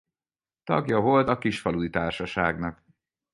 [0.63, 2.85] Tagja volt a Kisfaludy Társaságnak.